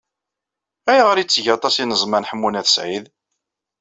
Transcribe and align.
Ayɣer 0.91 1.17
itteg 1.17 1.45
aṭas 1.55 1.75
ineẓman 1.77 2.27
Ḥemmu 2.29 2.49
n 2.49 2.59
At 2.59 2.67
Sɛid? 2.75 3.05